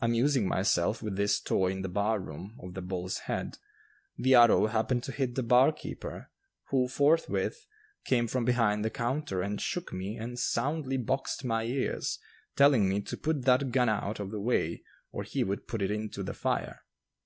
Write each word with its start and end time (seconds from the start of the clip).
Amusing 0.00 0.48
myself 0.48 1.02
with 1.02 1.16
this 1.16 1.38
toy 1.38 1.70
in 1.70 1.82
the 1.82 1.88
bar 1.90 2.18
room 2.18 2.56
of 2.62 2.72
the 2.72 2.80
Bull's 2.80 3.18
Head, 3.28 3.58
the 4.16 4.34
arrow 4.34 4.68
happened 4.68 5.02
to 5.02 5.12
hit 5.12 5.34
the 5.34 5.42
barkeeper, 5.42 6.30
who 6.70 6.88
forthwith 6.88 7.66
came 8.06 8.26
from 8.26 8.46
behind 8.46 8.82
the 8.86 8.88
counter 8.88 9.42
and 9.42 9.60
shook 9.60 9.92
me 9.92 10.16
and 10.16 10.38
soundly 10.38 10.96
boxed 10.96 11.44
my 11.44 11.64
ears, 11.64 12.18
telling 12.56 12.88
me 12.88 13.02
to 13.02 13.18
put 13.18 13.42
that 13.44 13.70
gun 13.70 13.90
out 13.90 14.18
of 14.18 14.30
the 14.30 14.40
way 14.40 14.82
or 15.12 15.24
he 15.24 15.44
would 15.44 15.68
put 15.68 15.82
it 15.82 15.90
into 15.90 16.22
the 16.22 16.32
fire. 16.32 16.80